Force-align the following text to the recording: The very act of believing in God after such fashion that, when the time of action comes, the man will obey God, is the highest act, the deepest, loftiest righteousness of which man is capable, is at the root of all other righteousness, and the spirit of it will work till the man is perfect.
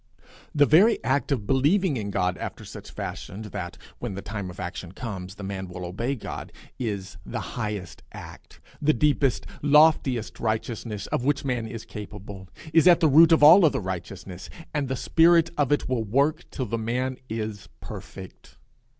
The 0.55 0.65
very 0.65 0.97
act 1.03 1.31
of 1.31 1.45
believing 1.45 1.95
in 1.95 2.09
God 2.09 2.35
after 2.39 2.65
such 2.65 2.89
fashion 2.89 3.43
that, 3.43 3.77
when 3.99 4.15
the 4.15 4.23
time 4.23 4.49
of 4.49 4.59
action 4.59 4.93
comes, 4.93 5.35
the 5.35 5.43
man 5.43 5.67
will 5.67 5.85
obey 5.85 6.15
God, 6.15 6.51
is 6.79 7.17
the 7.23 7.39
highest 7.53 8.01
act, 8.11 8.59
the 8.81 8.95
deepest, 8.95 9.45
loftiest 9.61 10.39
righteousness 10.39 11.05
of 11.05 11.23
which 11.23 11.45
man 11.45 11.67
is 11.67 11.85
capable, 11.85 12.49
is 12.73 12.87
at 12.87 12.99
the 12.99 13.07
root 13.09 13.31
of 13.31 13.43
all 13.43 13.63
other 13.63 13.79
righteousness, 13.79 14.49
and 14.73 14.87
the 14.87 14.95
spirit 14.95 15.51
of 15.55 15.71
it 15.71 15.87
will 15.87 16.03
work 16.03 16.49
till 16.49 16.65
the 16.65 16.79
man 16.79 17.17
is 17.29 17.69
perfect. 17.79 18.57